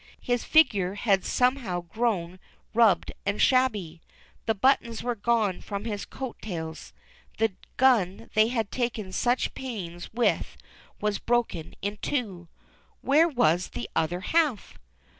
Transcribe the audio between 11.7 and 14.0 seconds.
in two. Where was the